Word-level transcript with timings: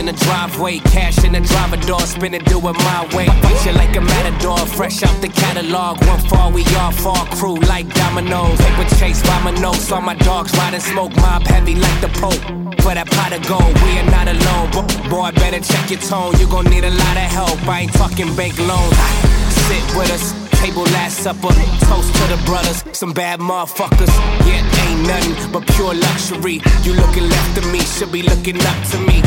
In 0.00 0.06
the 0.06 0.12
driveway, 0.24 0.78
cash 0.78 1.22
in 1.24 1.32
the 1.32 1.40
driver 1.40 1.76
door, 1.76 2.00
spin 2.00 2.32
it, 2.32 2.44
do 2.46 2.56
it 2.58 2.76
my 2.88 3.06
way. 3.14 3.26
Fight 3.26 3.66
you 3.66 3.72
like 3.72 3.94
a 3.96 4.00
matador, 4.00 4.58
fresh 4.66 5.02
out 5.02 5.20
the 5.20 5.28
catalog. 5.28 6.02
One 6.06 6.20
fall, 6.20 6.50
we 6.50 6.64
all 6.80 6.90
fall, 6.90 7.26
crew 7.36 7.56
like 7.68 7.86
dominoes. 7.94 8.58
Paper 8.58 8.88
chase 8.96 9.22
by 9.22 9.38
my 9.44 9.50
nose, 9.60 9.92
all 9.92 10.00
my 10.00 10.14
dogs 10.14 10.56
riding 10.56 10.80
smoke, 10.80 11.14
mob 11.16 11.42
heavy 11.42 11.74
like 11.74 12.00
the 12.00 12.08
Pope. 12.20 12.40
For 12.80 12.94
that 12.94 13.08
pot 13.10 13.32
of 13.36 13.46
gold, 13.46 13.74
we 13.84 13.98
are 14.00 14.10
not 14.10 14.26
alone. 14.26 14.70
Bo- 14.72 15.10
Boy, 15.10 15.30
better 15.32 15.60
check 15.60 15.90
your 15.90 16.00
tone, 16.00 16.32
you 16.40 16.48
gon' 16.48 16.64
need 16.64 16.84
a 16.84 16.90
lot 16.90 17.16
of 17.16 17.28
help. 17.38 17.68
I 17.68 17.80
ain't 17.80 17.92
talking 17.92 18.34
bank 18.34 18.58
loans. 18.58 18.96
Sit 19.68 19.84
with 19.96 20.10
us. 20.10 20.32
Table 20.60 20.82
last 20.92 21.20
supper, 21.20 21.48
toast 21.88 22.14
to 22.16 22.24
the 22.28 22.38
brothers, 22.44 22.84
some 22.92 23.14
bad 23.14 23.40
motherfuckers. 23.40 24.12
Yeah, 24.44 24.60
ain't 24.84 25.08
nothing 25.08 25.52
but 25.52 25.66
pure 25.74 25.94
luxury. 25.94 26.60
You 26.82 26.92
looking 26.92 27.26
left 27.30 27.56
to 27.56 27.66
me, 27.72 27.80
should 27.80 28.12
be 28.12 28.20
looking 28.22 28.60
up 28.60 28.76
to 28.90 28.98
me. 28.98 29.22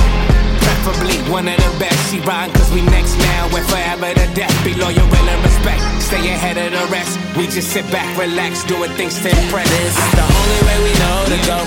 Preferably 0.84 1.16
one 1.32 1.48
of 1.48 1.56
the 1.56 1.80
best. 1.80 2.12
She 2.12 2.20
rhyme 2.20 2.52
cause 2.52 2.70
we 2.74 2.82
next 2.82 3.16
now. 3.18 3.48
We're 3.54 3.64
forever 3.64 4.14
to 4.14 4.28
death. 4.36 4.52
Be 4.66 4.76
loyal 4.76 5.00
and 5.00 5.44
respect. 5.44 5.80
Stay 6.04 6.28
ahead 6.28 6.58
of 6.60 6.76
the 6.76 6.92
rest. 6.92 7.18
We 7.38 7.48
just 7.48 7.72
sit 7.72 7.90
back, 7.90 8.18
relax, 8.20 8.66
doing 8.66 8.92
things 9.00 9.16
to 9.24 9.30
impress. 9.30 9.70
This 9.70 9.96
is 9.96 10.12
the 10.12 10.28
only 10.28 10.60
way 10.68 10.78
we 10.84 10.92
know 11.00 11.20
to 11.32 11.40
go. 11.48 11.60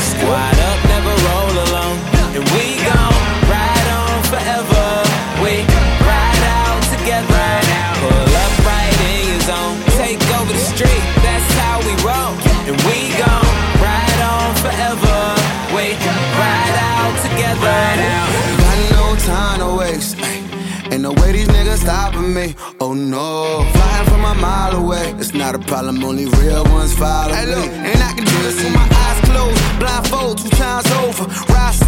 Squad 0.00 0.56
up, 0.64 0.78
never 0.88 1.12
roll 1.28 1.47
no 21.08 21.22
way 21.22 21.32
these 21.32 21.48
niggas 21.48 21.78
stopping 21.78 22.34
me. 22.34 22.54
Oh 22.80 22.92
no, 22.92 23.64
flying 23.72 24.06
from 24.08 24.24
a 24.24 24.34
mile 24.34 24.76
away. 24.76 25.14
It's 25.18 25.32
not 25.32 25.54
a 25.54 25.58
problem, 25.58 26.02
only 26.04 26.26
real 26.26 26.64
ones 26.64 26.92
follow 26.94 27.32
Hey, 27.32 27.46
me. 27.46 27.54
look, 27.54 27.70
And 27.70 28.02
I 28.02 28.12
can 28.14 28.24
do 28.24 28.38
this 28.46 28.56
with 28.62 28.74
my 28.74 28.86
eyes 29.04 29.18
closed, 29.28 29.62
blindfold 29.78 30.38
two 30.38 30.50
times 30.50 30.86
over. 31.02 31.24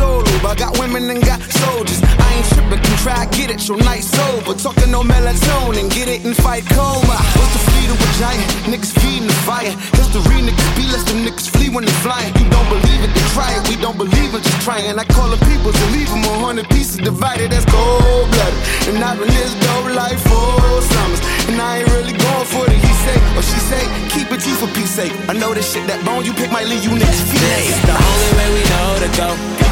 Solo, 0.00 0.24
but 0.40 0.56
got 0.56 0.78
women 0.80 1.10
and 1.12 1.20
got 1.20 1.44
soldiers. 1.60 2.00
I 2.00 2.40
ain't 2.40 2.48
tripping, 2.48 2.80
can 2.80 2.96
try 3.04 3.26
get 3.36 3.50
it, 3.52 3.60
your 3.68 3.76
night 3.84 4.00
sober. 4.00 4.56
Talking 4.56 4.90
no 4.90 5.02
melatonin, 5.04 5.92
get 5.92 6.08
it 6.08 6.24
and 6.24 6.34
fight 6.34 6.64
coma. 6.72 7.16
What's 7.36 7.52
the 7.52 7.60
fleet 7.68 7.90
of 7.92 8.00
a 8.00 8.08
giant? 8.16 8.48
Niggas 8.64 8.96
feeding 8.96 9.28
the 9.28 9.38
fire. 9.44 9.76
History 9.92 10.40
niggas 10.40 10.70
be 10.72 10.88
less 10.88 11.04
them 11.04 11.20
niggas 11.20 11.52
flee 11.52 11.68
when 11.68 11.84
they 11.84 11.92
flying. 12.00 12.32
You 12.40 12.48
don't 12.48 12.68
believe 12.72 13.04
it, 13.04 13.12
then 13.12 13.28
try 13.36 13.52
it. 13.52 13.68
We 13.68 13.76
don't 13.76 13.98
believe 14.00 14.32
it, 14.32 14.40
just 14.40 14.60
trying. 14.64 14.88
I 14.88 15.04
call 15.04 15.28
the 15.28 15.36
people 15.44 15.68
to 15.68 15.84
leave 15.92 16.08
them 16.08 16.24
a 16.24 16.32
hundred 16.48 16.68
pieces 16.72 16.96
divided. 16.96 17.52
That's 17.52 17.68
cold 17.68 18.24
blooded. 18.32 18.60
And 18.88 19.04
I've 19.04 19.20
been 19.20 19.28
this 19.28 19.52
dope 19.60 19.92
life 19.92 20.20
for 20.24 20.80
summers. 20.80 21.20
And 21.52 21.60
I 21.60 21.84
ain't 21.84 21.88
really 21.92 22.16
going 22.16 22.48
for 22.48 22.64
the 22.64 22.72
he 22.72 22.92
say 23.04 23.20
or 23.36 23.44
she 23.44 23.60
say. 23.68 23.84
Keep 24.16 24.32
it 24.32 24.40
G 24.40 24.56
for 24.56 24.70
peace 24.72 24.96
sake. 24.96 25.12
I 25.28 25.36
know 25.36 25.52
this 25.52 25.68
shit 25.68 25.84
that 25.92 26.00
bone 26.08 26.24
you 26.24 26.32
pick 26.32 26.48
might 26.48 26.72
leave 26.72 26.88
you. 26.88 26.96
This 26.96 27.20
is 27.20 27.80
the 27.84 27.96
only 28.00 28.30
way 28.40 28.48
we 28.56 28.62
know 28.64 28.88
to 29.04 29.10
go. 29.20 29.69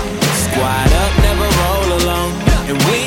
Squad 0.58 0.92
up, 0.92 1.12
never 1.22 1.48
roll 1.62 1.88
alone. 2.00 2.32
And 2.66 2.78
we 2.91 2.97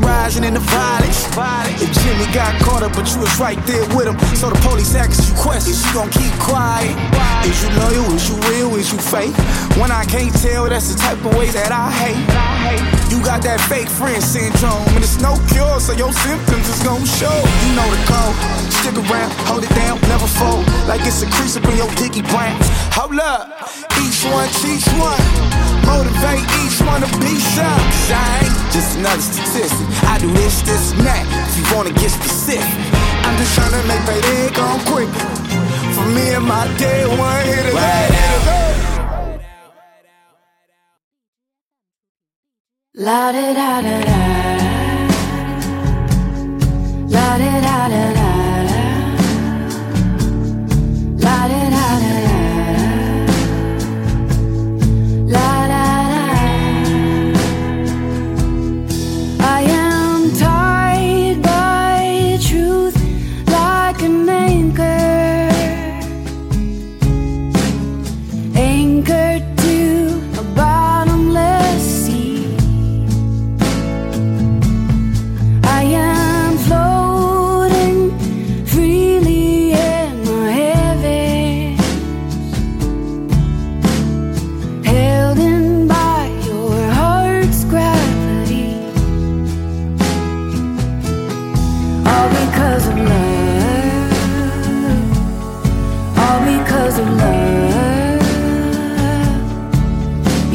burglarizing 0.00 0.44
and 0.44 0.56
the 0.56 0.60
violence? 0.60 1.26
If 1.80 1.92
Jimmy 2.02 2.26
got 2.32 2.60
caught 2.62 2.82
up, 2.82 2.92
but 2.94 3.12
you 3.12 3.20
was 3.20 3.38
right 3.38 3.58
there 3.66 3.84
with 3.94 4.08
him. 4.08 4.18
So 4.36 4.50
the 4.50 4.58
police 4.60 4.94
asked 4.94 5.28
you 5.28 5.36
questions, 5.36 5.84
you 5.84 5.92
gon' 5.92 6.10
keep 6.10 6.32
quiet. 6.40 6.96
Is 7.44 7.62
you 7.62 7.70
loyal? 7.76 8.12
Is 8.14 8.28
you 8.28 8.36
real? 8.48 8.74
Is 8.76 8.92
you 8.92 8.98
fake? 8.98 9.36
When 9.76 9.90
I 9.90 10.04
can't 10.04 10.32
tell, 10.40 10.68
that's 10.68 10.92
the 10.92 10.98
type 10.98 11.18
of 11.24 11.36
ways 11.36 11.54
that 11.54 11.72
I 11.72 11.90
hate. 11.90 12.16
You 13.10 13.22
got 13.24 13.42
that 13.42 13.60
fake 13.68 13.88
friend 13.88 14.22
syndrome, 14.22 14.82
and 14.94 15.04
it's 15.04 15.20
no 15.20 15.36
cure, 15.52 15.80
so 15.80 15.92
your 15.92 16.12
symptoms 16.12 16.68
is 16.68 16.82
gon' 16.82 17.04
show. 17.04 17.36
You 17.64 17.76
know 17.76 17.88
the 17.88 18.00
code. 18.08 18.65
Stick 18.86 19.10
around, 19.10 19.32
hold 19.50 19.64
it 19.64 19.74
down, 19.74 19.98
never 20.02 20.28
fold. 20.38 20.62
Like 20.86 21.00
it's 21.02 21.20
a 21.20 21.26
crease 21.26 21.56
up 21.56 21.64
in 21.64 21.76
your 21.76 21.90
dicky 21.98 22.22
brain. 22.22 22.54
Hold 22.94 23.18
up, 23.18 23.50
each 23.98 24.22
one 24.30 24.46
teach 24.62 24.86
one. 24.94 25.18
Motivate 25.82 26.46
each 26.62 26.78
one 26.86 27.02
to 27.02 27.10
be 27.18 27.34
some. 27.50 27.66
Cause 27.66 28.14
I 28.14 28.46
ain't 28.46 28.54
just 28.70 28.94
another 28.96 29.20
statistic. 29.20 29.86
I 30.06 30.18
do 30.22 30.30
this, 30.38 30.62
this, 30.62 30.92
and 30.92 31.02
that. 31.02 31.26
If 31.50 31.58
you 31.58 31.66
wanna 31.74 31.90
get 31.98 32.14
specific, 32.14 32.62
I'm 33.26 33.34
just 33.42 33.58
trying 33.58 33.74
to 33.74 33.82
make 33.90 34.06
that 34.06 34.22
egg 34.38 34.54
go 34.54 34.78
quick. 34.86 35.10
For 35.98 36.06
me 36.06 36.38
and 36.38 36.46
my 36.46 36.70
day 36.78 37.10
one 37.10 37.42
hit 37.42 37.66
it. 37.66 37.74
Right 37.74 38.14
La 42.94 43.32
da 43.32 43.52
da 43.52 43.82
da 43.82 43.98
da. 44.06 44.18
La 47.10 47.36
da 47.36 47.60
da 47.66 47.88
da 47.88 48.15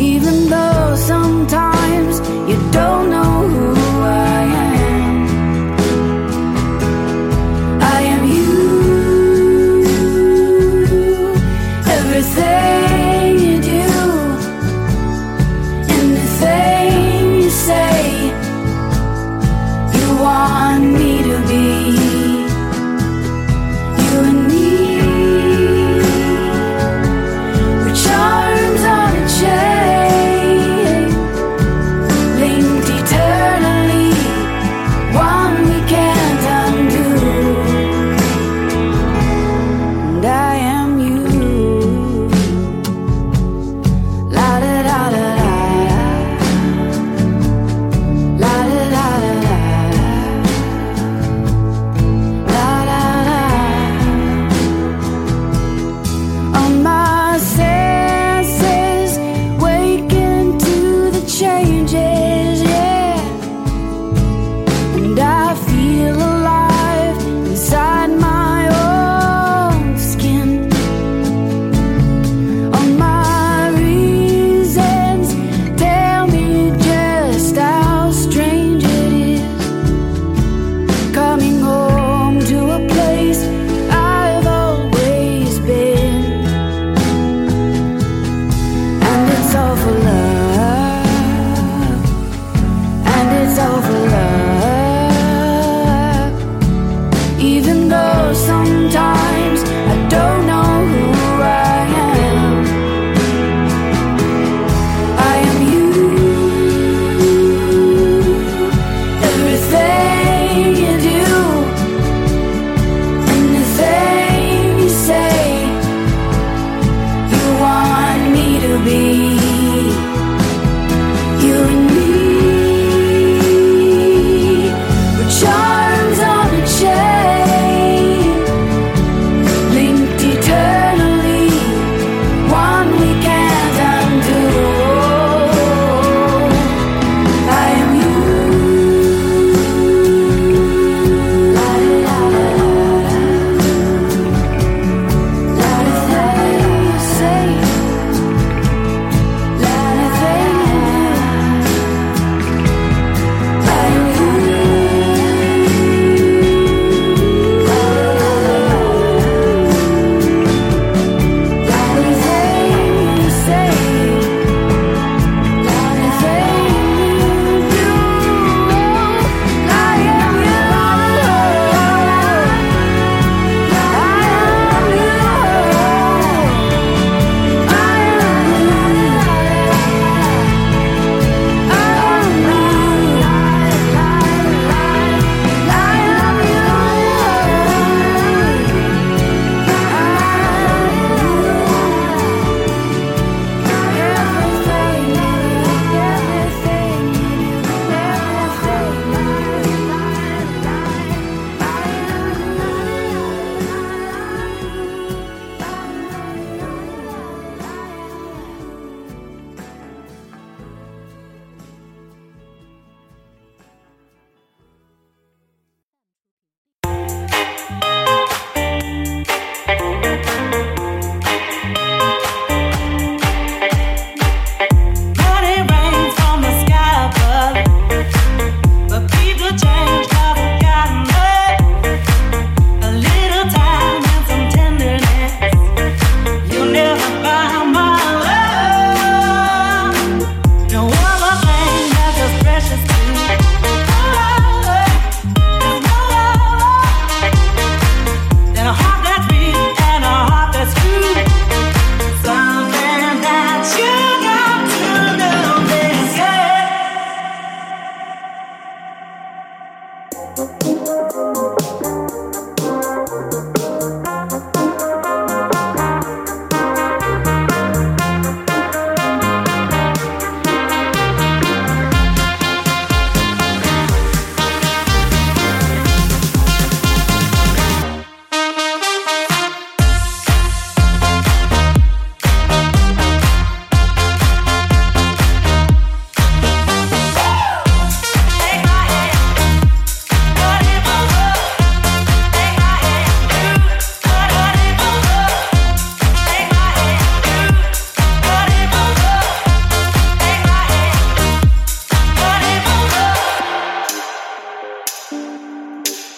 even 0.01 0.49
though 0.49 0.95
sometimes 0.95 2.19
you 2.49 2.57
don't 2.71 3.11
know 3.11 3.20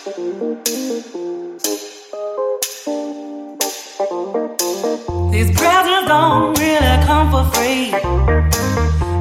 These 0.04 0.12
presents 5.56 6.08
don't 6.10 6.60
really 6.60 7.06
come 7.06 7.32
for 7.32 7.46
free. 7.54 7.92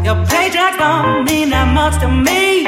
Your 0.03 0.27
paycheck 0.27 0.79
don't 0.81 1.25
mean 1.25 1.51
that 1.51 1.73
much 1.73 2.01
to 2.01 2.09
me. 2.09 2.65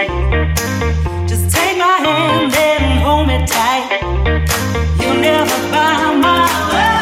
Just 1.26 1.50
take 1.56 1.76
my 1.76 1.98
hand 2.06 2.54
and 2.54 3.00
hold 3.02 3.26
me 3.26 3.44
tight. 3.48 3.98
You'll 5.00 5.20
never 5.20 5.58
buy 5.72 6.14
my 6.14 6.46
love. 6.72 6.93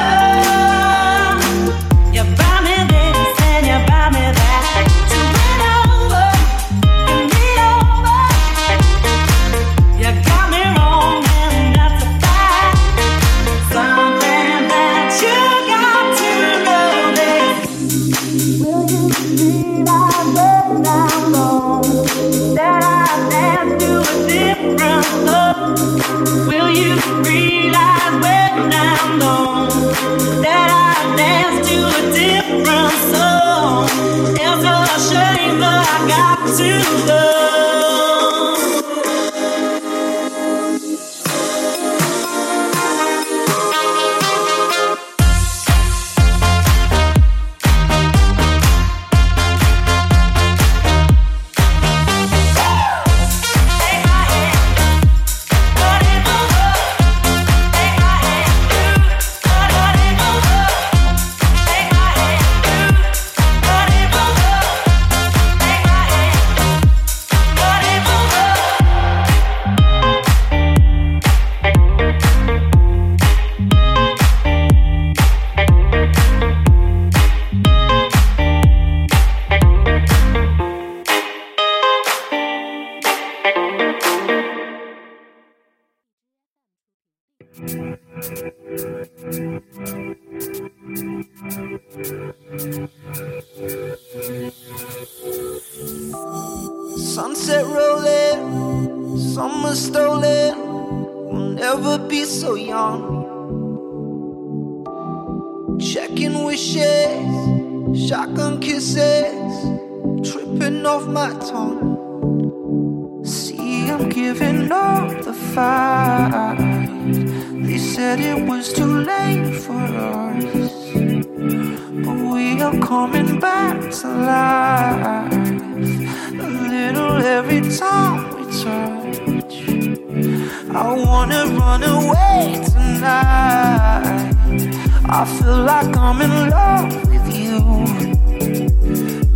I 135.15 135.27
feel 135.27 135.65
like 135.65 135.95
I'm 135.95 136.23
in 136.23 136.49
love 136.49 136.91
with 137.07 137.37
you. 137.37 137.59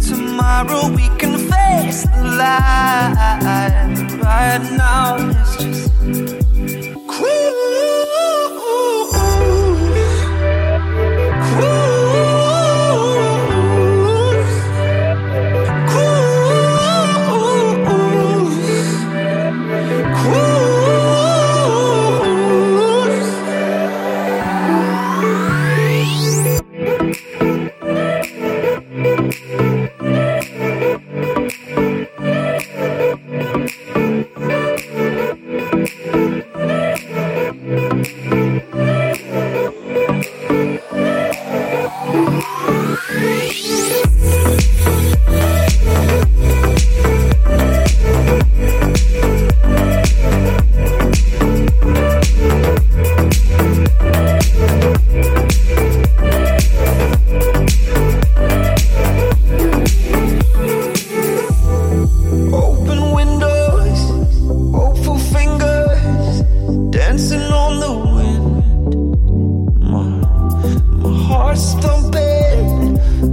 Tomorrow 0.00 0.88
we 0.88 1.06
can 1.18 1.36
face 1.36 2.04
the 2.04 2.22
light. 2.38 3.12
Right 4.22 4.62
now, 4.72 5.16
it's 5.18 5.56
just. 5.62 6.45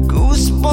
Goosebumps. 0.08 0.73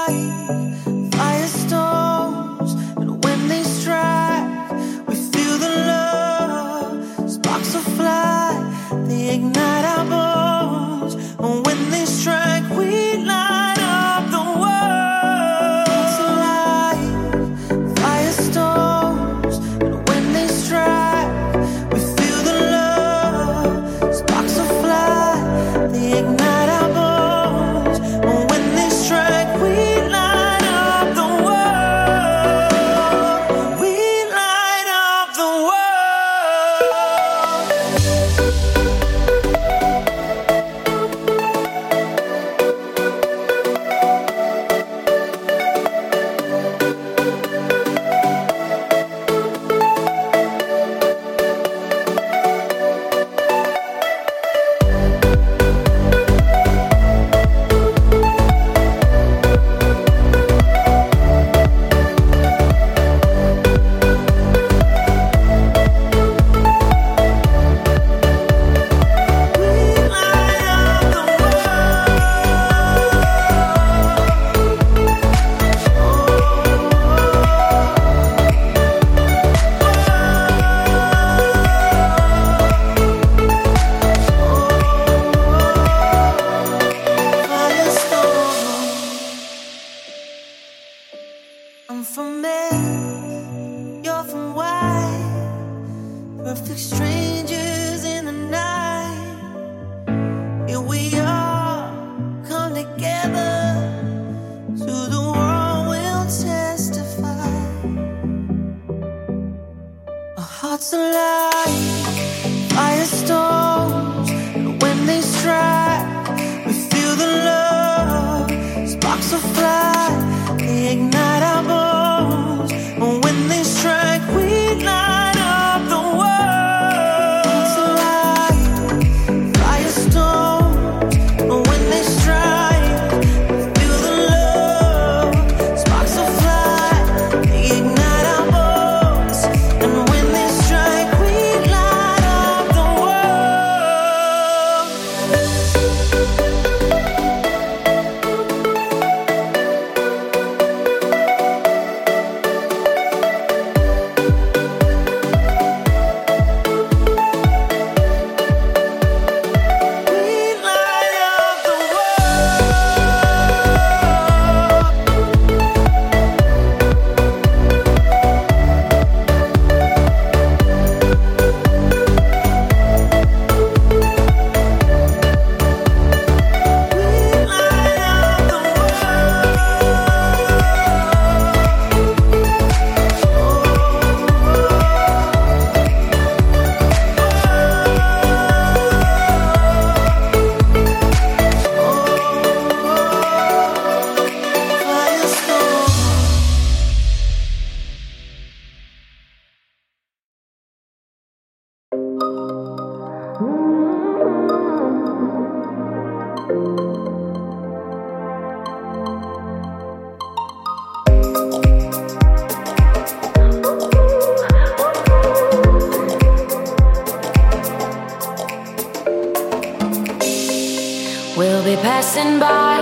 passing 222.01 222.39
by, 222.39 222.81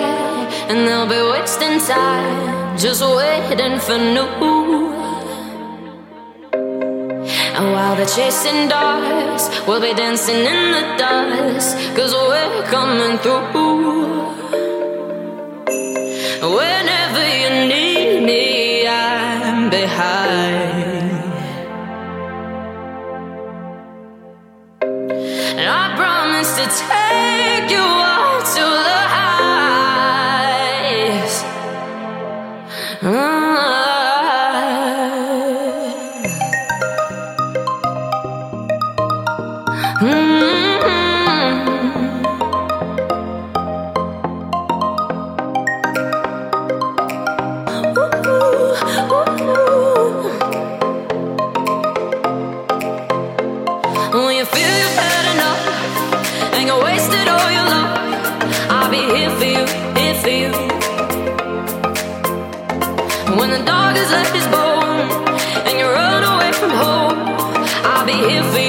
and 0.70 0.88
they'll 0.88 1.06
be 1.06 1.22
wasting 1.34 1.78
time, 1.80 2.78
just 2.78 3.02
waiting 3.02 3.78
for 3.78 3.98
new. 4.16 4.30
And 7.58 7.66
while 7.74 7.98
they're 7.98 8.06
chasing 8.06 8.70
dogs, 8.70 9.44
we'll 9.68 9.82
be 9.82 9.94
dancing 9.94 10.42
in 10.54 10.72
the 10.76 10.84
dust, 10.98 11.76
cause 11.98 12.14
we're 12.14 12.64
coming 12.72 13.18
through. 13.18 13.69
If 68.12 68.54
we. 68.56 68.69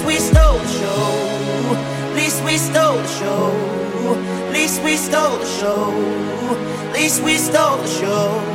we 0.00 0.16
stole 0.16 0.58
the 0.58 0.68
show. 0.68 2.14
Least 2.14 2.42
we 2.44 2.56
stole 2.56 2.96
the 2.96 3.08
show. 3.08 3.52
Least 4.52 4.82
we 4.82 4.96
stole 4.96 5.36
the 5.38 5.46
show. 5.46 5.92
least 6.94 7.22
we 7.22 7.36
stole 7.36 7.76
the 7.76 7.88
show. 7.88 8.52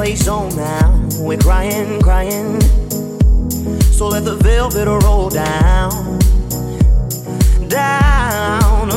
On 0.00 0.56
now. 0.56 1.08
We're 1.18 1.36
crying, 1.36 2.00
crying. 2.00 2.58
So 3.92 4.08
let 4.08 4.24
the 4.24 4.36
velvet 4.40 4.86
roll 4.86 5.28
down, 5.28 6.18
down. 7.68 8.88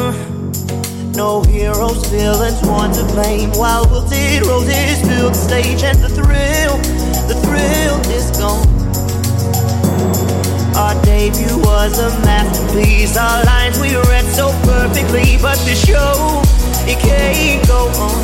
No 1.12 1.44
heroes, 1.44 2.08
villains, 2.08 2.62
one 2.66 2.94
to 2.94 3.04
blame. 3.12 3.52
While 3.52 3.86
wilted 3.90 4.48
roses 4.48 5.02
fill 5.02 5.28
the 5.28 5.36
stage, 5.36 5.84
and 5.84 6.00
the 6.00 6.08
thrill, 6.08 6.78
the 7.28 7.36
thrill 7.44 8.00
is 8.16 8.32
gone. 8.40 8.66
Our 10.74 10.96
debut 11.04 11.58
was 11.60 12.00
a 12.00 12.18
masterpiece. 12.24 13.18
Our 13.18 13.44
lines 13.44 13.78
we 13.78 13.94
read 13.94 14.24
so 14.32 14.52
perfectly, 14.64 15.38
but 15.42 15.58
the 15.68 15.76
show 15.76 16.42
it 16.88 16.98
can't 17.00 17.68
go 17.68 17.90
on. 18.00 18.24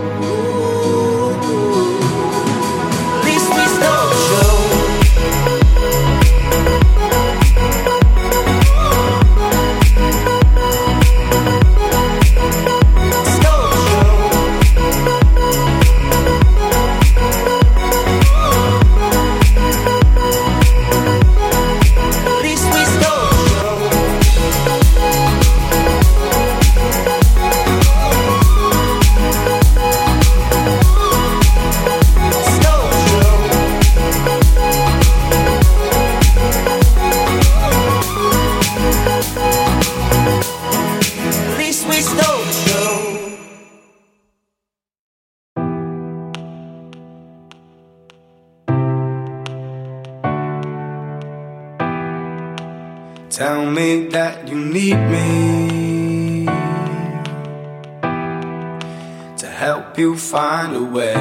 Find 60.31 60.75
a 60.77 60.83
way 60.83 61.13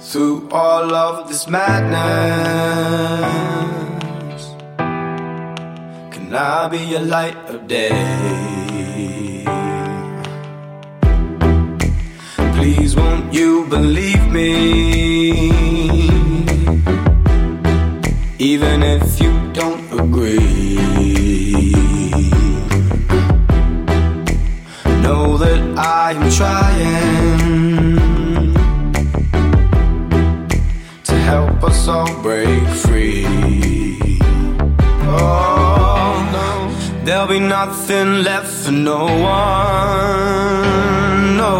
through 0.00 0.48
all 0.50 0.94
of 0.94 1.28
this 1.28 1.48
madness. 1.48 1.96
Can 6.12 6.34
I 6.34 6.68
be 6.68 6.94
a 6.94 7.00
light 7.00 7.38
of 7.48 7.66
day? 7.66 7.88
Please, 12.56 12.94
won't 12.94 13.32
you 13.32 13.64
believe 13.68 14.30
me? 14.30 15.69
Even 18.54 18.82
if 18.82 19.20
you 19.22 19.30
don't 19.52 19.86
agree. 19.92 20.74
Know 25.04 25.38
that 25.38 25.60
I'm 25.78 26.20
trying 26.32 28.08
to 31.04 31.14
help 31.30 31.62
us 31.62 31.86
all 31.86 32.12
break 32.22 32.66
free. 32.84 33.24
Oh 35.04 36.10
no, 36.36 36.50
there'll 37.04 37.28
be 37.28 37.38
nothing 37.38 38.24
left 38.24 38.52
for 38.64 38.72
no 38.72 39.04
one. 39.44 40.56
No, 41.36 41.54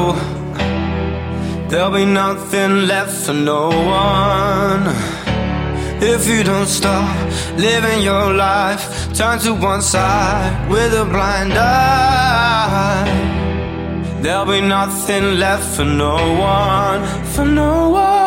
there'll 1.69 1.93
be 1.93 2.05
nothing 2.05 2.89
left 2.89 3.15
for 3.27 3.35
no 3.35 3.69
one. 3.69 5.20
If 6.03 6.27
you 6.27 6.43
don't 6.43 6.67
stop 6.67 7.15
living 7.59 8.01
your 8.03 8.33
life, 8.33 9.13
turn 9.13 9.39
to 9.41 9.53
one 9.53 9.83
side 9.83 10.71
with 10.71 10.95
a 10.95 11.05
blind 11.05 11.53
eye. 11.53 13.05
There'll 14.23 14.47
be 14.47 14.63
nothing 14.63 15.39
left 15.39 15.77
for 15.77 15.85
no 15.85 16.17
one, 16.39 17.05
for 17.35 17.45
no 17.45 17.91
one. 17.91 18.20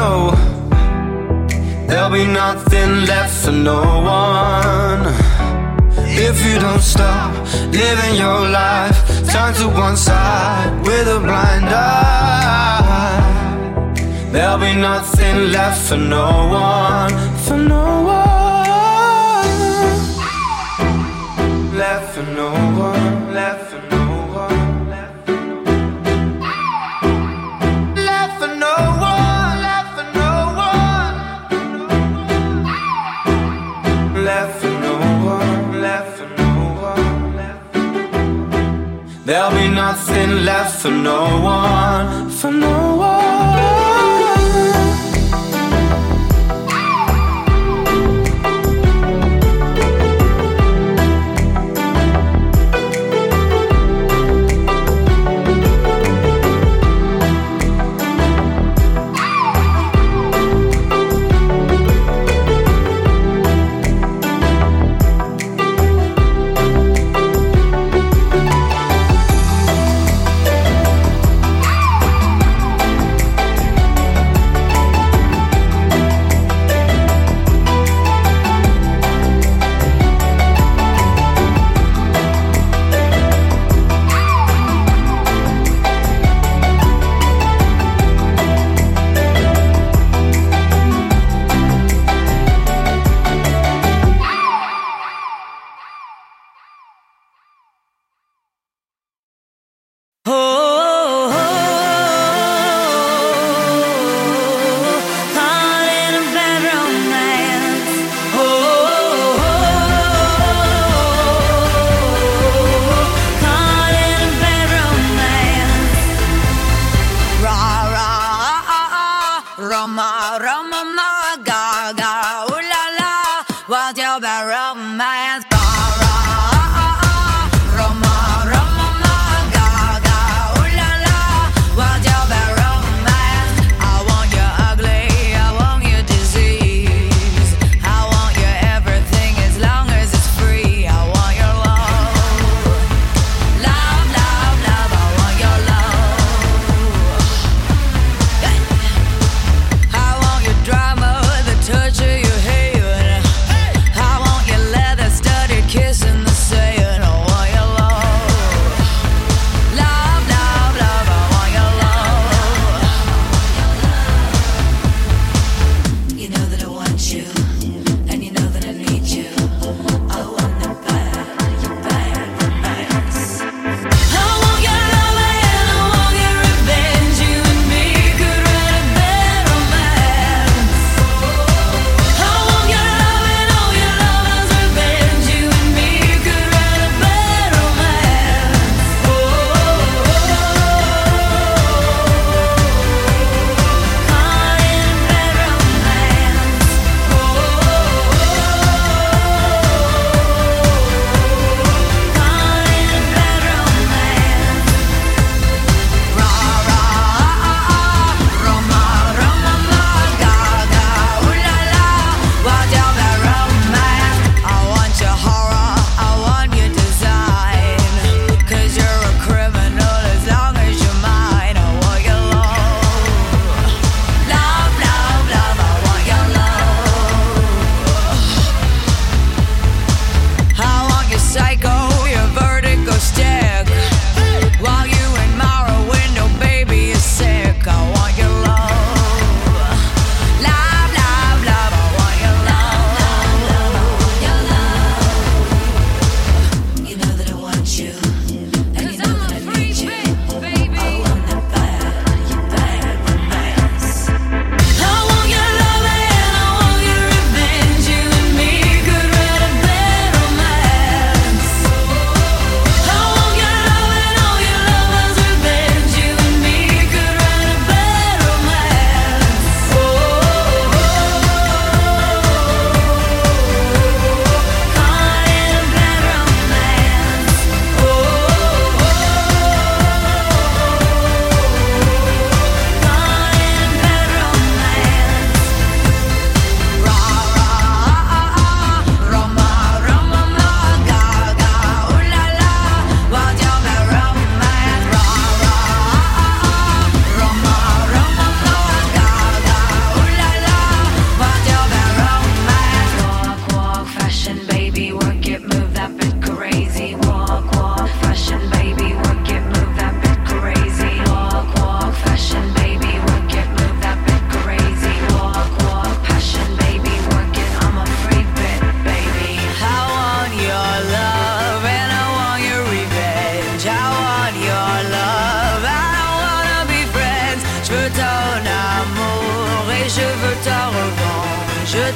No, 0.00 0.12
there'll 1.86 2.10
be 2.10 2.26
nothing 2.26 3.06
left 3.06 3.34
for 3.44 3.52
no 3.52 3.80
one. 4.02 5.02
If 6.26 6.44
you 6.46 6.58
don't 6.58 6.82
stop 6.82 7.32
living 7.72 8.14
your 8.16 8.40
life. 8.48 8.98
Turn 9.32 9.54
to 9.54 9.68
one 9.68 9.96
side 9.96 10.70
with 10.86 11.08
a 11.08 11.18
blind 11.20 11.68
eye. 11.68 13.22
There'll 14.32 14.58
be 14.58 14.74
nothing 14.74 15.36
left 15.52 15.80
for 15.88 15.96
no 15.96 16.26
one, 16.50 17.12
for 17.44 17.56
no 17.56 17.81
left 40.44 40.82
for 40.82 40.90
no 40.90 41.40
one, 41.40 41.91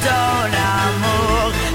d'un 0.05 0.51
amour 0.82 1.66